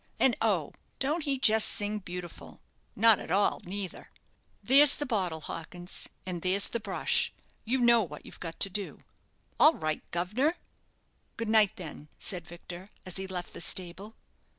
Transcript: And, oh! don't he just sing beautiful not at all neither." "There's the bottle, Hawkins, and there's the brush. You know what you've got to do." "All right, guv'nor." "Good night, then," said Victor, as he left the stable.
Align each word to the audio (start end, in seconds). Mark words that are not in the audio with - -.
And, 0.19 0.35
oh! 0.41 0.73
don't 0.97 1.25
he 1.25 1.37
just 1.37 1.67
sing 1.67 1.99
beautiful 1.99 2.59
not 2.95 3.19
at 3.19 3.29
all 3.29 3.61
neither." 3.65 4.09
"There's 4.63 4.95
the 4.95 5.05
bottle, 5.05 5.41
Hawkins, 5.41 6.09
and 6.25 6.41
there's 6.41 6.69
the 6.69 6.79
brush. 6.79 7.31
You 7.65 7.77
know 7.81 8.01
what 8.01 8.25
you've 8.25 8.39
got 8.39 8.59
to 8.61 8.69
do." 8.71 9.01
"All 9.59 9.73
right, 9.75 10.01
guv'nor." 10.09 10.55
"Good 11.37 11.49
night, 11.49 11.75
then," 11.75 12.09
said 12.17 12.47
Victor, 12.47 12.89
as 13.05 13.17
he 13.17 13.27
left 13.27 13.53
the 13.53 13.61
stable. 13.61 14.15